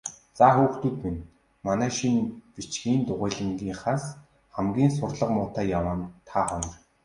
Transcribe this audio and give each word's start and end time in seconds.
Заа, 0.37 0.51
хүүхдүүд 0.55 0.97
минь, 1.03 1.25
манай 1.67 1.91
шинэ 1.97 2.21
бичгийн 2.55 3.01
дугуйлангийнхнаас 3.07 4.03
хамгийн 4.55 4.91
сурлага 4.97 5.33
муутай 5.35 5.67
яваа 5.79 5.95
нь 5.99 6.11
та 6.27 6.39
хоёр. 6.47 6.73